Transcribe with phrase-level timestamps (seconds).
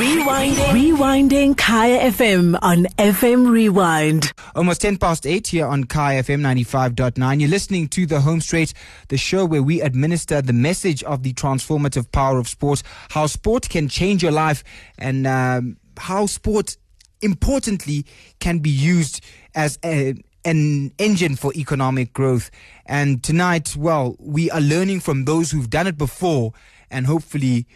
[0.00, 0.96] Rewinding.
[0.96, 4.32] Rewinding Kaya FM on FM Rewind.
[4.54, 7.38] Almost 10 past 8 here on Kaya FM 95.9.
[7.38, 8.72] You're listening to The Home Straight,
[9.08, 13.68] the show where we administer the message of the transformative power of sport, how sport
[13.68, 14.64] can change your life,
[14.96, 16.78] and um, how sport,
[17.20, 18.06] importantly,
[18.38, 19.22] can be used
[19.54, 20.14] as a,
[20.46, 22.50] an engine for economic growth.
[22.86, 26.54] And tonight, well, we are learning from those who've done it before
[26.90, 27.66] and hopefully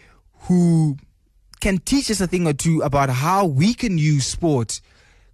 [0.47, 0.97] who
[1.59, 4.81] can teach us a thing or two about how we can use sport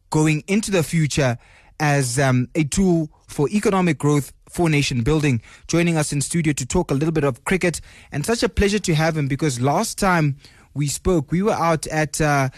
[0.09, 1.37] going into the future
[1.79, 5.41] as um, a tool for economic growth for nation building.
[5.67, 8.79] Joining us in studio to talk a little bit of cricket, and such a pleasure
[8.79, 10.37] to have him because last time
[10.73, 12.49] we spoke, we were out at uh,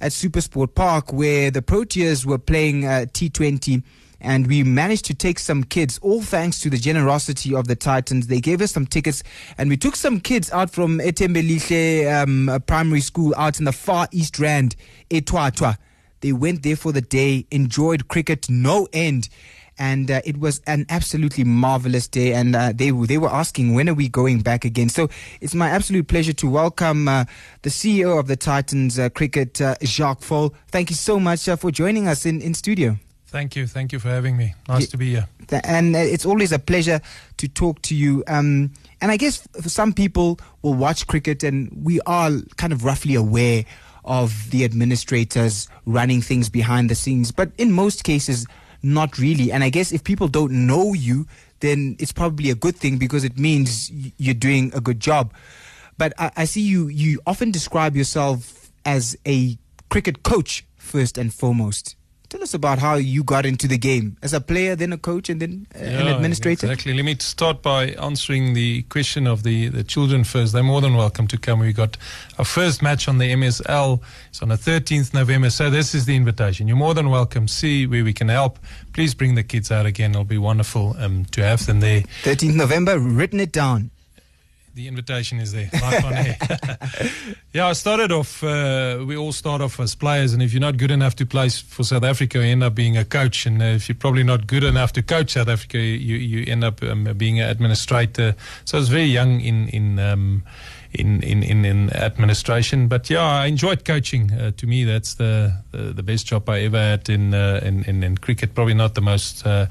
[0.00, 3.82] at Supersport Park where the Proteas were playing uh, T20
[4.20, 8.26] and we managed to take some kids, all thanks to the generosity of the Titans.
[8.26, 9.22] They gave us some tickets,
[9.56, 14.08] and we took some kids out from Etembelihle um, Primary School out in the far
[14.12, 14.76] East Rand,
[15.10, 15.76] Etwatwa.
[16.20, 19.28] They went there for the day, enjoyed cricket no end.
[19.78, 22.34] And uh, it was an absolutely marvelous day.
[22.34, 24.90] And uh, they they were asking when are we going back again.
[24.90, 25.08] So
[25.40, 27.24] it's my absolute pleasure to welcome uh,
[27.62, 30.52] the CEO of the Titans uh, Cricket, uh, Jacques Faul.
[30.68, 32.98] Thank you so much uh, for joining us in in studio.
[33.30, 33.66] Thank you.
[33.68, 34.54] Thank you for having me.
[34.68, 34.86] Nice Yeah.
[34.88, 35.28] to be here.
[35.64, 37.00] and uh, it's always a pleasure
[37.36, 38.24] to talk to you.
[38.26, 42.84] Um, and I guess for some people will watch cricket, and we are kind of
[42.84, 43.64] roughly aware
[44.04, 48.46] of the administrators running things behind the scenes, but in most cases,
[48.82, 49.52] not really.
[49.52, 51.26] And I guess if people don't know you,
[51.60, 55.32] then it's probably a good thing because it means you're doing a good job.
[55.98, 56.88] But I, I see you.
[56.88, 59.56] You often describe yourself as a
[59.90, 61.94] cricket coach first and foremost.
[62.30, 65.28] Tell us about how you got into the game as a player, then a coach,
[65.28, 66.70] and then uh, an administrator.
[66.70, 66.94] Exactly.
[66.94, 70.52] Let me start by answering the question of the, the children first.
[70.52, 71.58] They're more than welcome to come.
[71.58, 71.96] We got
[72.38, 74.00] our first match on the MSL.
[74.28, 75.50] It's on the 13th November.
[75.50, 76.68] So this is the invitation.
[76.68, 77.48] You're more than welcome.
[77.48, 78.60] See where we can help.
[78.92, 80.12] Please bring the kids out again.
[80.12, 82.02] It'll be wonderful um, to have them there.
[82.22, 83.90] 13th November, written it down.
[84.72, 86.36] The invitation is there, live on air.
[87.52, 88.42] yeah, I started off.
[88.44, 91.48] Uh, we all start off as players, and if you're not good enough to play
[91.48, 93.46] for South Africa, you end up being a coach.
[93.46, 96.62] And uh, if you're probably not good enough to coach South Africa, you you end
[96.62, 98.36] up um, being an administrator.
[98.64, 99.98] So I was very young in in.
[99.98, 100.44] Um,
[100.92, 104.32] in, in, in, in administration, but yeah, I enjoyed coaching.
[104.32, 107.84] Uh, to me, that's the, the the best job I ever had in uh, in,
[107.84, 108.54] in in cricket.
[108.54, 109.66] Probably not the most uh,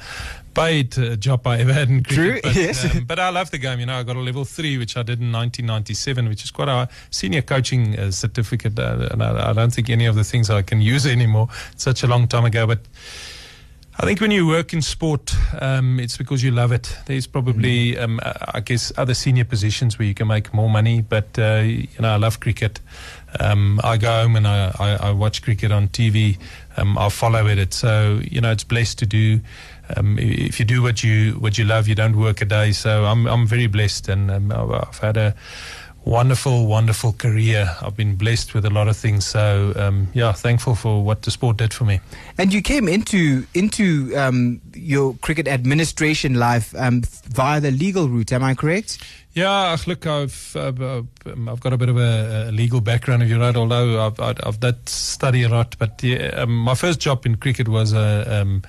[0.54, 2.44] paid uh, job I ever had in True, cricket.
[2.44, 2.96] But, yes.
[2.96, 3.80] um, but I love the game.
[3.80, 6.70] You know, I got a level three, which I did in 1997, which is quite
[6.70, 8.78] a senior coaching uh, certificate.
[8.78, 11.50] Uh, and I, I don't think any of the things I can use anymore.
[11.72, 12.80] It's such a long time ago, but.
[14.02, 16.98] I think when you work in sport, um, it's because you love it.
[17.06, 21.02] There's probably, um, uh, I guess, other senior positions where you can make more money.
[21.02, 22.80] But uh, you know, I love cricket.
[23.42, 26.38] Um, I go home and I, I, I watch cricket on TV.
[26.78, 27.74] Um, I follow it.
[27.74, 29.42] So you know, it's blessed to do.
[29.96, 32.72] Um, if you do what you what you love, you don't work a day.
[32.72, 35.36] So I'm I'm very blessed, and um, I've had a
[36.06, 37.76] wonderful, wonderful career.
[37.82, 39.26] I've been blessed with a lot of things.
[39.26, 42.02] So um, yeah, thankful for what the sport did for me.
[42.38, 48.32] And you came into into um, your cricket administration life um, via the legal route.
[48.32, 49.04] Am I correct?
[49.34, 53.40] Yeah, look, I've uh, I've got a bit of a, a legal background, if you're
[53.40, 53.56] right.
[53.56, 57.36] Although I've I've, I've did study a lot, but yeah, um, my first job in
[57.36, 58.64] cricket was uh, um,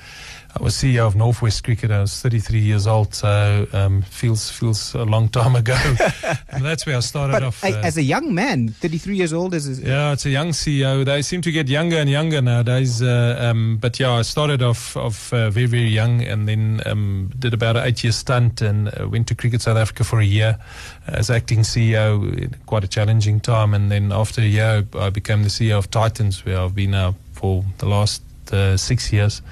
[0.58, 1.92] I was CEO of Northwest Cricket.
[1.92, 5.74] I was 33 years old, so um, feels feels a long time ago.
[6.60, 7.64] that's where I started But off.
[7.64, 9.78] I, uh, as a young man, 33 years old, is.
[9.78, 11.04] a, yeah, it's a young CEO.
[11.04, 13.00] They seem to get younger and younger nowadays.
[13.00, 17.30] Uh, um, but yeah, I started off of uh, very very young, and then um,
[17.38, 20.24] did about an eight year stunt, and uh, went to Cricket South Africa for a
[20.24, 20.58] year
[21.06, 22.52] as acting CEO.
[22.66, 26.44] Quite a challenging time, and then after a year, I became the CEO of Titans,
[26.44, 28.22] where I've been now for the last
[28.52, 29.42] uh, six years.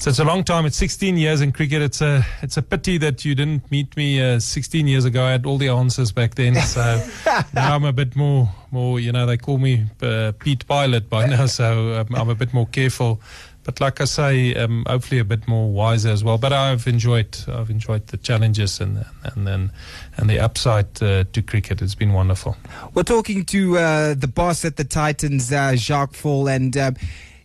[0.00, 0.64] So it's a long time.
[0.64, 1.82] It's 16 years in cricket.
[1.82, 5.22] It's a it's a pity that you didn't meet me uh, 16 years ago.
[5.22, 6.54] I had all the answers back then.
[6.54, 7.06] So
[7.52, 8.98] now I'm a bit more more.
[8.98, 12.54] You know, they call me uh, Pete Pilot by now, so um, I'm a bit
[12.54, 13.20] more careful.
[13.62, 16.38] But like I say, um, hopefully a bit more wiser as well.
[16.38, 19.70] But I've enjoyed I've enjoyed the challenges and and then
[20.16, 21.82] and the upside uh, to cricket.
[21.82, 22.56] It's been wonderful.
[22.94, 26.96] We're talking to uh, the boss at the Titans, uh, Jacques Faul, and um,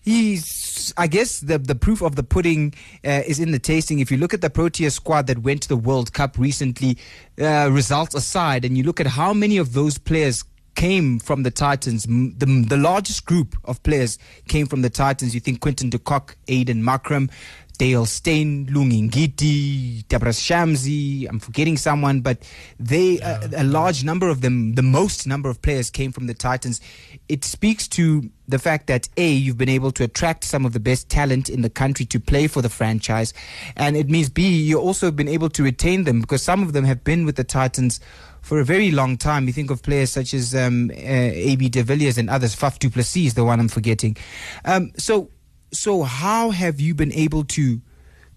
[0.05, 2.73] he's, I guess, the the proof of the pudding
[3.03, 3.99] uh, is in the tasting.
[3.99, 6.97] If you look at the Protea squad that went to the World Cup recently,
[7.41, 10.43] uh, results aside, and you look at how many of those players
[10.75, 15.33] came from the Titans, the, the largest group of players came from the Titans.
[15.33, 17.31] You think Quinton de Kock, Aiden Markram,
[17.75, 21.27] Dale Steyn, Lungingiti, Tabraiz Shamsi.
[21.29, 22.39] I'm forgetting someone, but
[22.79, 26.33] they uh, a large number of them, the most number of players came from the
[26.33, 26.81] Titans.
[27.29, 30.79] It speaks to the fact that a you've been able to attract some of the
[30.79, 33.33] best talent in the country to play for the franchise,
[33.75, 36.85] and it means b you also been able to retain them because some of them
[36.85, 37.99] have been with the Titans
[38.45, 39.47] for a very long time.
[39.47, 42.55] You think of players such as um, uh, AB de Villiers and others.
[42.55, 44.15] Faf du Plessis, the one I'm forgetting.
[44.63, 45.31] Um, so,
[45.75, 47.81] so how have you been able to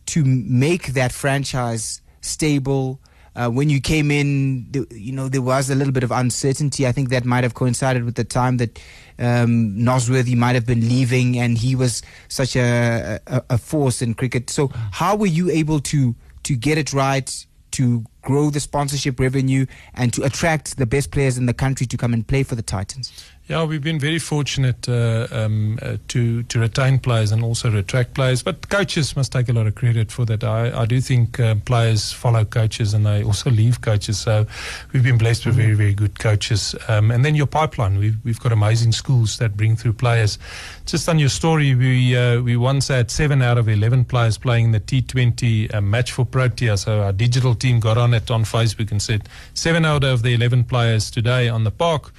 [0.07, 3.01] to make that franchise stable?
[3.37, 6.87] Uh, when you came in, you know there was a little bit of uncertainty.
[6.87, 8.79] I think that might have coincided with the time that
[9.19, 14.15] um, Nosworthy might have been leaving, and he was such a, a, a force in
[14.15, 14.51] cricket.
[14.51, 17.47] So, how were you able to to get it right?
[17.71, 19.65] to grow the sponsorship revenue
[19.95, 22.63] and to attract the best players in the country to come and play for the
[22.63, 23.13] Titans?
[23.49, 28.13] Yeah, we've been very fortunate uh, um, uh, to to retain players and also attract
[28.13, 28.43] players.
[28.43, 30.45] But coaches must take a lot of credit for that.
[30.45, 34.19] I, I do think uh, players follow coaches and they also leave coaches.
[34.19, 34.47] So
[34.93, 36.75] we've been blessed with very very good coaches.
[36.89, 40.39] Um, and then your pipeline, we've we've got amazing schools that bring through players.
[40.85, 44.73] Just on your story, we uh, we once had seven out of eleven players playing
[44.73, 46.77] the T20 uh, match for Protea.
[46.77, 50.35] So our digital team got on it on Facebook and said seven out of the
[50.35, 52.13] eleven players today on the park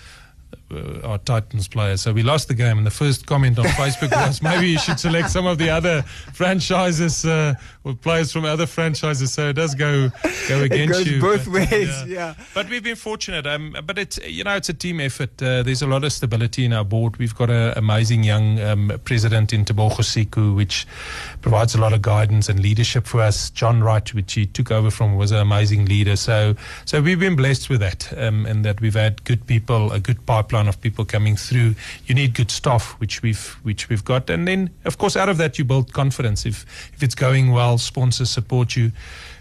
[0.72, 2.02] uh, our Titans players.
[2.02, 5.00] So we lost the game, and the first comment on Facebook was maybe you should
[5.00, 9.34] select some of the other franchises uh, or players from other franchises.
[9.34, 10.10] So it does go
[10.48, 11.22] go against it goes you.
[11.22, 11.90] both but, ways.
[11.90, 12.06] yeah.
[12.06, 12.34] yeah.
[12.54, 13.48] But we've been fortunate.
[13.48, 15.42] Um, but it's you know it's a team effort.
[15.42, 17.18] Uh, there's a lot of stability in our board.
[17.18, 20.86] We've got an amazing young um, president in Tebogo Siko, which
[21.42, 23.50] provides a lot of guidance and leadership for us.
[23.50, 26.16] John Wright, which he took over from, was an amazing leader.
[26.16, 26.56] So
[26.86, 30.26] so we've been blessed with that, um, and that we've had good people, a good
[30.26, 31.76] pipeline of people coming through.
[32.06, 35.38] You need good staff, which we've which we've got, and then of course out of
[35.38, 36.46] that you build confidence.
[36.46, 38.92] If if it's going well, sponsors support you.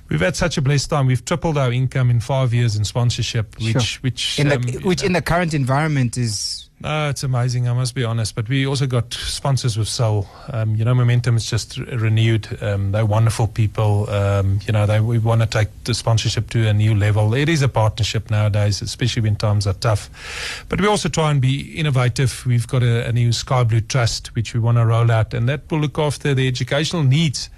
[0.08, 1.06] We've had such a blessed time.
[1.06, 4.00] We've tripled our income in five years in sponsorship, which Sure.
[4.00, 7.68] which In um, the, which in the current environment is no, it's amazing.
[7.68, 8.36] I must be honest.
[8.36, 10.28] But we also got sponsors with soul.
[10.52, 12.46] Um, you know, Momentum is just re- renewed.
[12.62, 14.08] Um, they're wonderful people.
[14.08, 17.34] Um, you know, they, we want to take the sponsorship to a new level.
[17.34, 20.64] It is a partnership nowadays, especially when times are tough.
[20.68, 22.46] But we also try and be innovative.
[22.46, 25.48] We've got a, a new Sky Blue Trust, which we want to roll out, and
[25.48, 27.50] that will look after the educational needs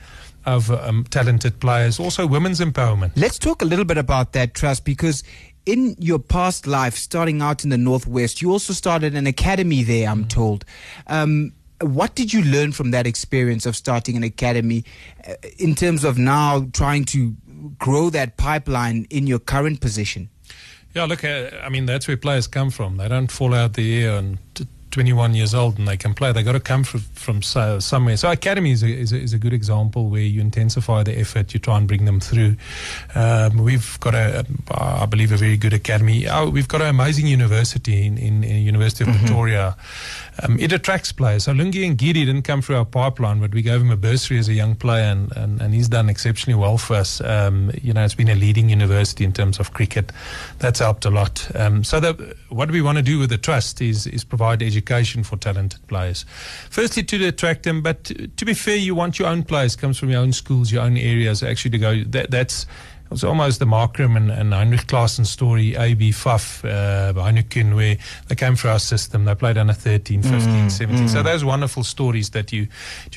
[0.50, 1.98] of um, talented players.
[1.98, 3.12] Also, women's empowerment.
[3.16, 5.22] Let's talk a little bit about that trust because
[5.66, 10.08] in your past life, starting out in the Northwest, you also started an academy there,
[10.08, 10.64] I'm told.
[11.06, 14.84] Um, what did you learn from that experience of starting an academy
[15.26, 17.34] uh, in terms of now trying to
[17.78, 20.28] grow that pipeline in your current position?
[20.94, 22.96] Yeah, look, uh, I mean, that's where players come from.
[22.96, 26.32] They don't fall out the air and t- 21 years old and they can play.
[26.32, 28.16] They got to come from, from so, somewhere.
[28.16, 31.54] So academy is a, is, a, is a good example where you intensify the effort,
[31.54, 32.56] you try and bring them through.
[33.14, 36.28] Um, we've got a, I believe, a very good academy.
[36.28, 39.76] Oh, we've got an amazing university in, in, in University of Pretoria.
[40.42, 41.44] Um, it attracts players.
[41.44, 44.48] So Lungi Ngidi didn't come through our pipeline, but we gave him a bursary as
[44.48, 47.20] a young player, and, and, and he's done exceptionally well for us.
[47.20, 50.12] Um, you know, it's been a leading university in terms of cricket.
[50.58, 51.48] That's helped a lot.
[51.54, 54.79] Um, so the, what we want to do with the trust is is provide education
[55.24, 56.24] for talented players.
[56.70, 59.98] Firstly, to attract them, but to, to be fair, you want your own players comes
[59.98, 62.04] from your own schools, your own areas, actually to go.
[62.04, 62.66] That, that's
[63.10, 67.96] it's almost the Markram and, and Heinrich Klaassen story, AB Faf, uh, Heineken, where
[68.28, 69.24] they came through our system.
[69.24, 71.08] They played under 13, 15, 17.
[71.08, 72.68] So those wonderful stories that you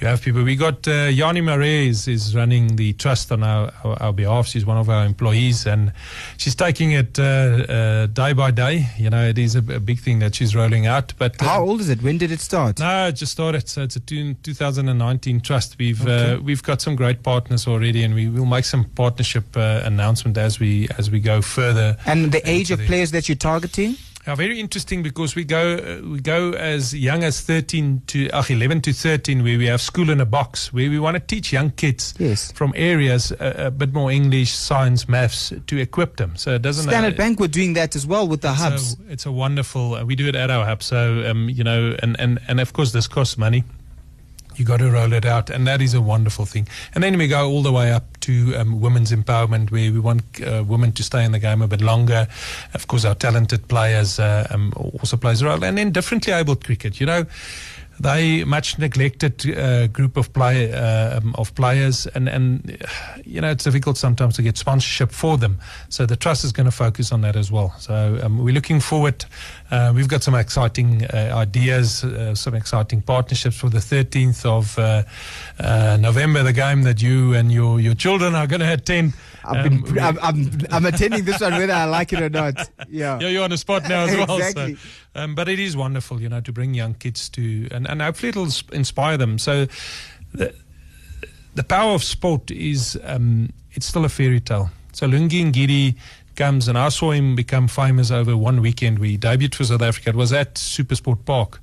[0.01, 0.43] you have people.
[0.43, 4.47] We got uh, Yanni Marais is, is running the trust on our, our, our behalf.
[4.47, 5.93] She's one of our employees and
[6.38, 8.88] she's taking it uh, uh, day by day.
[8.97, 11.13] You know, it is a, a big thing that she's rolling out.
[11.17, 12.01] But uh, How old is it?
[12.01, 12.79] When did it start?
[12.79, 13.69] no, it just started.
[13.69, 15.77] So it's a two, 2019 trust.
[15.77, 19.81] We've uh, we've got some great partners already, and we will make some partnership uh,
[19.83, 21.97] announcement as we as we go further.
[22.05, 23.95] And the age of the- players that you're targeting?
[24.25, 28.41] Yeah, very interesting because we go uh, we go as young as 13 to uh,
[28.47, 31.51] 11 to 13, where we have school in a box, where we want to teach
[31.51, 32.49] young kids Yes.
[32.53, 36.37] from areas a, a bit more English, science, maths to equip them.
[36.37, 38.93] So it doesn't Standard uh, Bank were doing that as well with the it's hubs.
[38.93, 39.95] A, it's a wonderful.
[39.95, 40.81] Uh, we do it at our hub.
[40.83, 43.65] So um, you know, and, and and of course this costs money.
[44.55, 46.67] You got to roll it out, and that is a wonderful thing.
[46.93, 50.23] And then we go all the way up to um, women's empowerment, where we want
[50.41, 52.27] uh, women to stay in the game a bit longer.
[52.73, 56.63] Of course, our talented players uh, um, also plays a role, and then differently abled
[56.63, 56.99] cricket.
[56.99, 57.25] You know,
[58.00, 62.77] they much neglected uh, group of play uh, um, of players, and and
[63.23, 65.59] you know it's difficult sometimes to get sponsorship for them.
[65.89, 67.73] So the trust is going to focus on that as well.
[67.79, 69.25] So um, we're looking forward.
[69.71, 74.77] Uh, we've got some exciting uh, ideas, some exciting partnerships for the 13th of
[76.00, 79.13] November, the game that you and your your children are going to attend.
[79.45, 82.55] I've Um, been, I'm, I'm, I'm attending this one whether I like it or not.
[82.89, 83.19] Yeah.
[83.19, 84.38] yeah, you're on the spot now as well.
[84.38, 84.75] Exactly.
[84.75, 88.01] So, um, but it is wonderful, you know, to bring young kids to, and, and
[88.01, 89.38] hopefully it'll inspire them.
[89.38, 89.67] So
[90.33, 90.53] the,
[91.55, 94.69] the power of sport is, um, it's still a fairy tale.
[94.93, 95.95] So Lungi Ngidi
[96.35, 99.00] comes, and I saw him become famous over one weekend.
[99.00, 100.09] We debuted for South Africa.
[100.09, 101.59] It was at Supersport Park.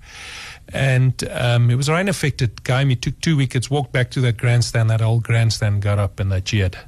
[0.73, 2.91] And um, it was a rain affected game.
[2.91, 4.91] He took two wickets, walked back to that grandstand.
[4.91, 6.79] That old grandstand got up and they cheered.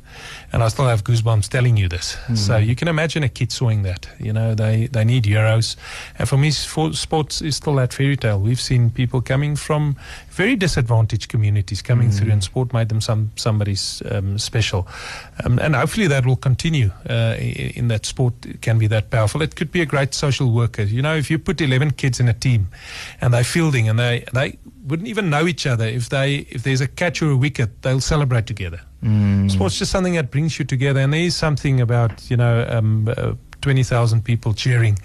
[0.52, 2.16] And I still have goosebumps telling you this.
[2.34, 4.08] So you can imagine a kid sawing that.
[4.18, 5.76] You know, they, they need heroes.
[6.18, 8.38] And for me, for sports is still that fairy tale.
[8.38, 9.96] We've seen people coming from
[10.30, 14.86] very disadvantaged communities coming through, and sport made them some somebody's um, special.
[15.44, 19.42] Um, and hopefully that will continue uh, in, in that sport can be that powerful.
[19.42, 20.82] It could be a great social worker.
[20.82, 22.68] You know, if you put 11 kids in a team
[23.20, 26.80] and they're fielding and they, they wouldn't even know each other, if, they, if there's
[26.80, 28.80] a catch or a wicket, they'll celebrate together.
[29.48, 33.08] Sports just something that brings you together, and there is something about you know um,
[33.08, 34.98] uh, twenty thousand people cheering.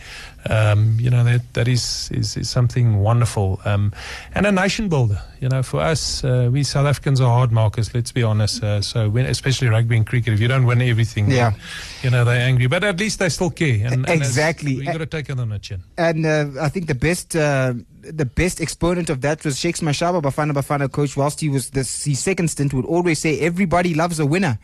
[0.49, 3.91] Um, you know that that is is, is something wonderful, um,
[4.33, 5.21] and a nation builder.
[5.41, 7.93] You know, for us, uh, we South Africans are hard markers.
[7.93, 8.63] Let's be honest.
[8.63, 11.51] Uh, so when, especially rugby and cricket, if you don't win everything, Yeah.
[12.01, 12.67] you know they're angry.
[12.67, 13.85] But at least they still care.
[13.85, 14.77] And, and Exactly.
[14.77, 15.83] we got to take it on the chin.
[15.97, 20.21] And uh, I think the best uh, the best exponent of that was Shakes Mashaba
[20.21, 21.17] Bafana Bafana coach.
[21.17, 24.57] Whilst he was this his second stint, would always say, "Everybody loves a winner."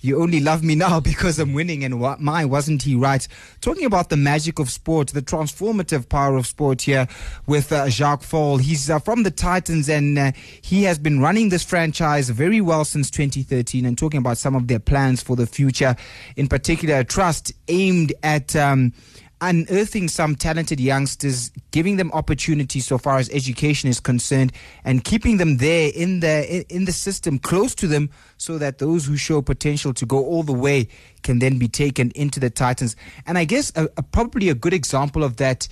[0.00, 3.26] You only love me now because I'm winning, and wh- my wasn't he right?
[3.60, 7.06] Talking about the magic of sport, the transformative power of sport here
[7.46, 8.58] with uh, Jacques Faul.
[8.58, 12.84] He's uh, from the Titans, and uh, he has been running this franchise very well
[12.84, 13.84] since 2013.
[13.84, 15.96] And talking about some of their plans for the future,
[16.36, 18.54] in particular, a trust aimed at.
[18.54, 18.92] Um,
[19.40, 24.52] unearthing some talented youngsters, giving them opportunities so far as education is concerned,
[24.84, 29.06] and keeping them there in the in the system, close to them, so that those
[29.06, 30.88] who show potential to go all the way
[31.22, 32.96] can then be taken into the Titans.
[33.26, 35.68] And I guess a, a, probably a good example of that.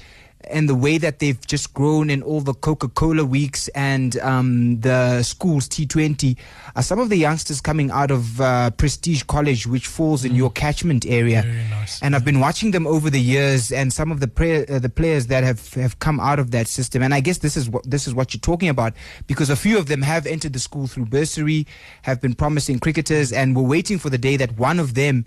[0.48, 4.80] And the way that they've just grown in all the Coca Cola weeks and um,
[4.80, 6.36] the schools T20
[6.74, 10.50] are some of the youngsters coming out of uh, Prestige College, which falls in your
[10.50, 11.42] catchment area.
[11.70, 12.02] Nice.
[12.02, 15.26] And I've been watching them over the years, and some of the uh, the players
[15.28, 17.02] that have, have come out of that system.
[17.02, 18.94] And I guess this is what this is what you're talking about,
[19.26, 21.66] because a few of them have entered the school through bursary,
[22.02, 25.24] have been promising cricketers, and we're waiting for the day that one of them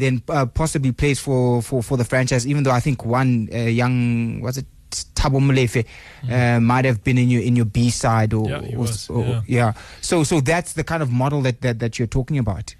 [0.00, 2.46] then uh, possibly plays for, for, for the franchise.
[2.46, 4.66] Even though I think one uh, young was it.
[5.14, 5.86] Thabo Molefe
[6.30, 8.50] uh, might have been in your in your B side or, Mm.
[8.70, 9.40] Yeah, or- was, or- yeah.
[9.46, 9.72] yeah.
[10.02, 12.74] So so that's the kind of model that, that, that you're talking about.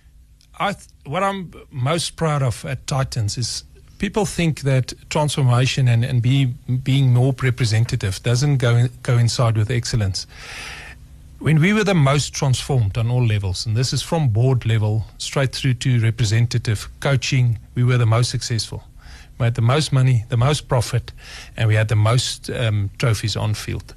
[0.61, 3.65] I th- what I'm most proud of at Titans is
[3.99, 6.53] people think that transformation and, and be,
[6.85, 10.27] being more representative doesn't go coincide with excellence.
[11.43, 15.07] When we were the most transformed on all levels, and this is from board level
[15.19, 18.85] straight through to representative coaching, we were the most successful.
[19.41, 21.11] We had the most money, the most profit,
[21.57, 23.93] and we had the most um, trophies on field.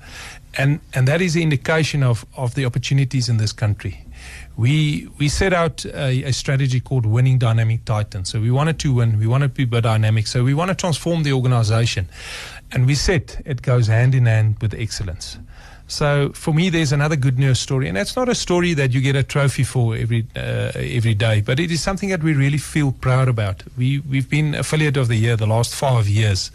[0.57, 4.03] And, and that is the indication of, of the opportunities in this country.
[4.57, 8.31] We we set out a, a, strategy called winning dynamic titans.
[8.31, 10.25] So we wanted to win we wanted to be dynamic.
[10.25, 12.09] So we want to transform the organization.
[12.71, 15.37] And we said it goes hand in hand with excellence
[15.87, 19.01] so for me there's another good news story and that's not a story that you
[19.01, 22.57] get a trophy for every uh, every day but it is something that we really
[22.57, 26.51] feel proud about we we've been affiliate of the year the last 5 years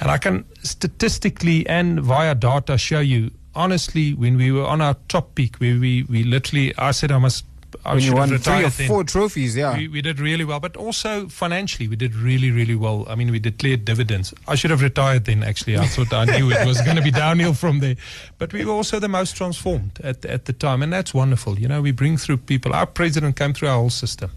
[0.00, 4.96] and i can statistically and via data show you honestly, when we were on our
[5.08, 7.44] top peak, where we, we literally, I said I must.
[7.84, 8.88] I when should you won have three or then.
[8.88, 9.76] four trophies, yeah.
[9.76, 13.06] We, we, did really well, but also financially, we did really, really well.
[13.08, 14.34] I mean, we declared dividends.
[14.46, 15.76] I should have retired then, actually.
[15.78, 17.96] I thought I knew it was going to be downhill from there.
[18.38, 21.58] But we were also the most transformed at, at the time, and that's wonderful.
[21.58, 22.74] You know, we bring through people.
[22.74, 24.30] Our president came through our whole system.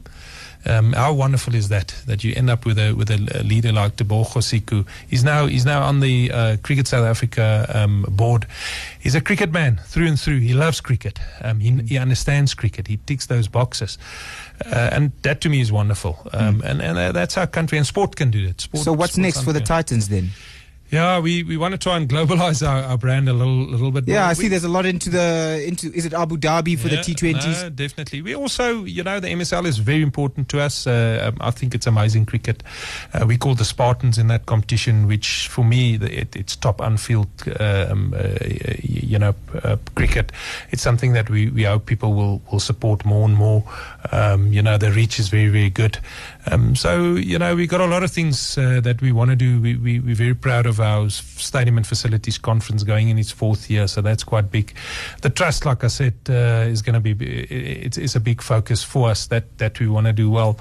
[0.66, 1.96] Um, how wonderful is that?
[2.06, 4.86] That you end up with a with a leader like Tebogo Siko.
[5.08, 8.48] He's now he's now on the uh, Cricket South Africa um, board.
[9.00, 10.40] He's a cricket man through and through.
[10.40, 11.20] He loves cricket.
[11.42, 12.88] Um, he, he understands cricket.
[12.88, 13.98] He ticks those boxes,
[14.66, 16.20] uh, and that to me is wonderful.
[16.34, 16.66] Um, mm.
[16.66, 17.78] And and uh, that's how country.
[17.78, 18.62] And sport can do that.
[18.62, 20.32] Sport, so what's next for the Titans then?
[20.90, 24.08] Yeah, we, we want to try and globalize our, our brand a little little bit.
[24.08, 24.24] Yeah, more.
[24.24, 27.02] I We- see there's a lot into the into is it Abu Dhabi for Yeah,
[27.02, 27.64] the T20s?
[27.64, 28.22] No, definitely.
[28.22, 30.88] We also, you know, the MSL is very important to us.
[30.88, 32.64] Uh, um, I think it's amazing cricket.
[33.14, 36.78] Uh, we call the Spartans in that competition, which for me, the, it, it's top
[36.80, 37.28] unfield,
[37.60, 38.30] uh, um, uh,
[38.82, 40.32] you know, uh, cricket.
[40.72, 43.64] It's something that we, we hope people will, will support more and more.
[44.14, 45.98] Um, you know, the reach is very, very good.
[46.50, 49.36] Um, so, you know, we've got a lot of things uh, that we want to
[49.36, 49.60] do.
[49.60, 53.70] We, we, we're very proud of our Stadium and Facilities Conference going in its fourth
[53.70, 54.74] year, so that's quite big.
[55.22, 57.12] The trust, like I said, uh, is going to be,
[57.46, 60.60] it's, it's a big focus for us that, that we want to do well.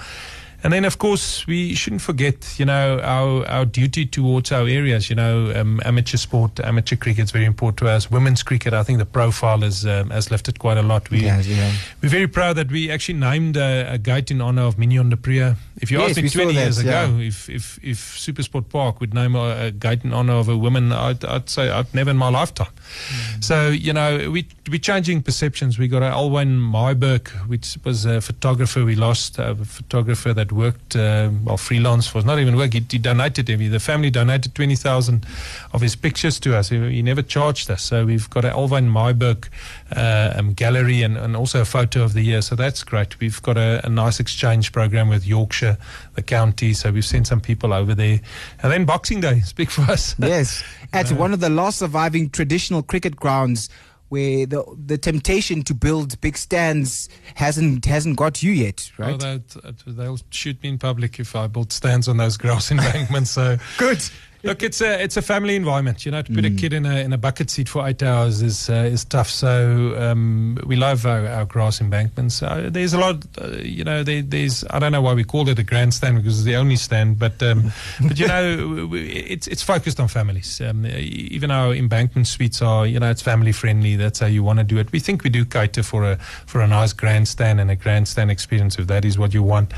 [0.62, 5.08] And then, of course, we shouldn't forget, you know, our, our duty towards our areas.
[5.10, 8.10] You know, um, amateur sport, amateur cricket is very important to us.
[8.10, 11.10] Women's cricket, I think the profile has um, has lifted quite a lot.
[11.10, 11.72] We, Yes, yeah.
[12.02, 15.16] we're very proud that we actually named a, a gate in honor of Mignon du
[15.16, 15.56] Preez.
[15.80, 17.26] If you Yes, asked me 20 that, years ago yeah.
[17.26, 20.92] if, if, if Supersport Park would name a, a gate in honor of a woman,
[20.92, 22.72] I'd, I'd say I'd never in my lifetime.
[23.08, 23.44] Mm.
[23.44, 25.78] So, you know, we, we're changing perceptions.
[25.78, 28.84] We got Alwyn Myberg, which was a photographer.
[28.84, 32.72] We lost a photographer that worked, uh, well, freelance for, not even work.
[32.72, 35.24] He, he donated, every- the family donated 20,000
[35.72, 36.68] of his pictures to us.
[36.68, 37.82] He, he never charged us.
[37.82, 39.48] So we've got a Alwyn Myberg
[39.94, 42.42] uh, um, gallery and, and also a photo of the year.
[42.42, 43.18] So that's great.
[43.20, 45.78] We've got a, a nice exchange program with Yorkshire,
[46.14, 46.72] the county.
[46.74, 48.20] So we've sent some people over there.
[48.62, 50.14] And then Boxing Day speak for us.
[50.18, 50.62] Yes,
[50.92, 53.68] at one of the last surviving traditional cricket grounds
[54.08, 59.18] where the the temptation to build big stands hasn't hasn't got you yet, right?
[59.20, 63.30] that, they'll shoot me in public if I build stands on those grass embankments.
[63.30, 64.02] So Good.
[64.42, 66.04] Look, it's a it's a family environment.
[66.06, 66.58] You know, to put a Mm.
[66.58, 69.28] kid in a in a bucket seat for eight hours is uh, is tough.
[69.28, 72.42] So um, we love our, our grass embankments.
[72.42, 73.24] Uh, there's a lot.
[73.40, 76.38] Uh, you know, there, there's I don't know why we call it a grandstand because
[76.38, 80.60] it's the only stand, but um, but you know, it's it's focused on families.
[80.60, 83.96] Um, even our embankment suites are you know it's family friendly.
[83.96, 84.92] That's how you want to do it.
[84.92, 86.16] We think we do cater for a
[86.46, 89.72] for a nice grandstand and a grandstand experience if that is what you want.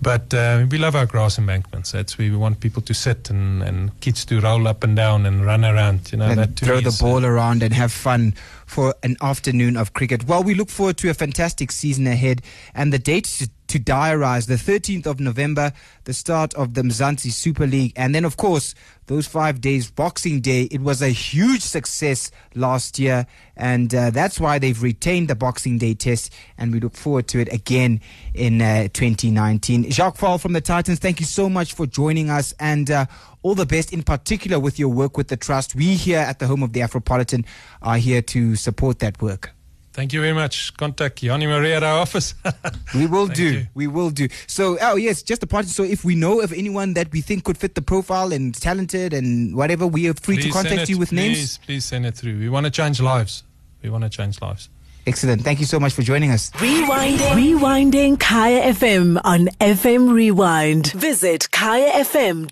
[0.00, 1.90] But uh, we love our grass embankments.
[1.90, 5.26] That's where we want people to sit and, and kids to roll up and down
[5.26, 6.12] and run around.
[6.12, 8.34] You know, and that throw the is, uh, ball around and have fun
[8.66, 10.24] for an afternoon of cricket.
[10.26, 12.42] Well, we look forward to a fantastic season ahead
[12.74, 15.72] and the date to, diarize the 13th of November,
[16.04, 18.74] the start of the Mzansi Super League, and then, of course,
[19.06, 20.62] those five days, Boxing Day.
[20.70, 25.78] It was a huge success last year, and uh, that's why they've retained the Boxing
[25.78, 28.00] Day test, and we look forward to it again
[28.34, 29.90] in uh, 2019.
[29.90, 33.06] Jacques Faul from the Titans, thank you so much for joining us, and uh,
[33.42, 35.74] all the best in particular with your work with the Trust.
[35.74, 37.44] We here at the home of the Afropolitan
[37.82, 39.57] are here to support that work.
[39.98, 40.72] Thank you very much.
[40.76, 42.32] Contact Yanni Maria at our office.
[42.94, 43.42] We will Thank do.
[43.52, 43.66] you.
[43.74, 44.28] We will do.
[44.46, 45.66] So, oh yes, just a part.
[45.66, 49.12] So, if we know of anyone that we think could fit the profile and talented
[49.12, 51.38] and whatever, we are free to Please send contact it- you with names.
[51.38, 52.38] Please, please send it through.
[52.38, 53.42] We want to change lives.
[53.82, 54.68] We want to change lives.
[55.06, 55.42] Excellent.
[55.42, 56.50] Thank you so much for joining us.
[56.62, 57.32] Rewinding.
[57.42, 60.92] Rewinding Kaya FM on FM Rewind.
[61.08, 62.46] Visit kayafm.co.za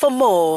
[0.00, 0.52] for more.